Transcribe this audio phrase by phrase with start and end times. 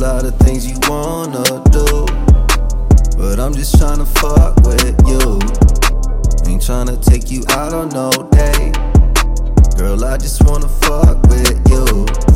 [0.00, 2.06] lot of things you wanna do,
[3.18, 5.38] but I'm just tryna fuck with you.
[6.50, 8.74] Ain't tryna take you out on no date.
[9.76, 12.29] Girl, I just wanna fuck with you.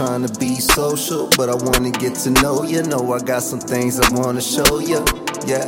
[0.00, 2.82] Ain't tryna be social, but I wanna get to know you.
[2.82, 5.04] Know I got some things I wanna show you.
[5.46, 5.66] Yeah.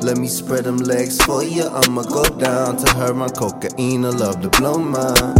[0.00, 1.64] Let me spread them legs for you.
[1.64, 4.06] I'ma go down to her My cocaine.
[4.06, 5.36] I love to blow mine.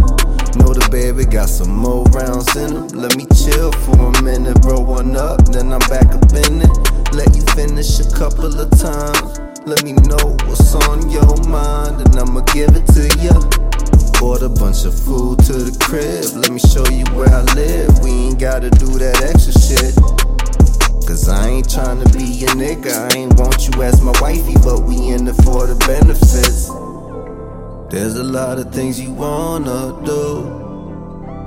[0.61, 2.87] Know the baby got some more rounds in him.
[2.89, 6.73] Let me chill for a minute, roll one up, then I'm back up in it.
[7.13, 9.39] Let you finish a couple of times.
[9.65, 13.33] Let me know what's on your mind, and I'ma give it to you.
[14.19, 16.37] Bought a bunch of food to the crib.
[16.37, 16.84] Let me show
[18.55, 19.93] gotta do that extra shit.
[21.05, 23.11] Cause I ain't tryna be a nigga.
[23.11, 26.69] I ain't want you as my wifey, but we in it for the benefits.
[27.91, 30.43] There's a lot of things you wanna do,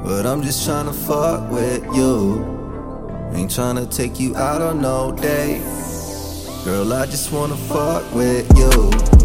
[0.04, 2.44] but I'm just tryna fuck with you.
[3.32, 5.62] Ain't tryna take you out on no date.
[6.62, 9.17] Girl, I just wanna fuck with you.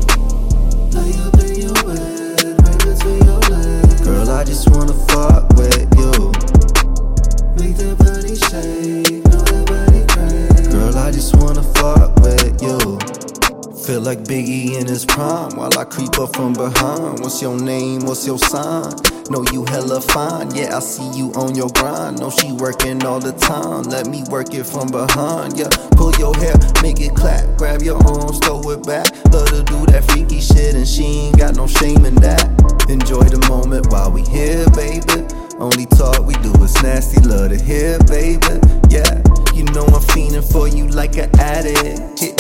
[13.86, 17.20] Feel like Biggie in his prime while I creep up from behind.
[17.20, 18.06] What's your name?
[18.06, 18.94] What's your sign?
[19.30, 20.56] Know you hella fine.
[20.56, 22.20] Yeah, I see you on your grind.
[22.20, 23.84] Know she working all the time.
[23.84, 25.58] Let me work it from behind.
[25.58, 25.68] Yeah,
[25.98, 27.58] pull your hair, make it clap.
[27.58, 29.12] Grab your arms, throw it back.
[29.34, 32.48] Love to do that freaky shit, and she ain't got no shame in that.
[32.88, 35.28] Enjoy the moment while we here, baby.
[35.60, 37.20] Only talk we do is nasty.
[37.28, 38.64] Love to hear, baby.
[38.88, 39.20] Yeah,
[39.54, 42.33] you know I'm fiending for you like an addict.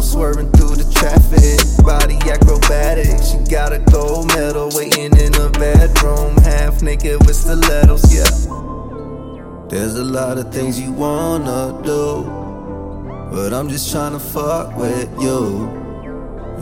[0.00, 1.84] I'm swerving through the traffic.
[1.84, 8.08] Body acrobatic, she got a gold medal waiting in the bedroom, half naked with stilettos.
[8.08, 8.24] Yeah,
[9.68, 12.22] there's a lot of things you wanna do,
[13.30, 15.68] but I'm just tryna fuck with you.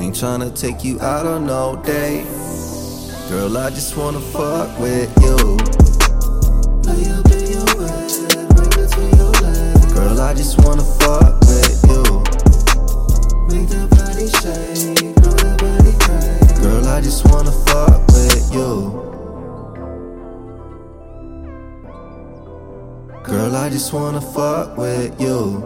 [0.00, 2.26] Ain't tryna take you out on no date.
[3.28, 5.77] Girl, I just wanna fuck with you.
[23.28, 25.60] Girl, I just wanna fuck with you.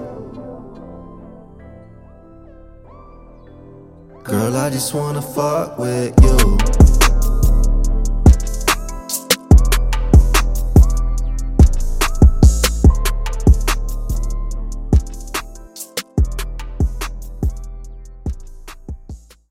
[4.25, 7.02] Girl, I just wanna fuck with you.